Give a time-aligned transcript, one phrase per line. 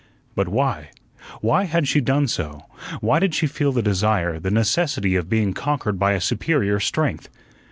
[0.33, 0.89] But why
[1.41, 2.65] why had she done so?
[3.01, 7.29] Why did she feel the desire, the necessity of being conquered by a superior strength?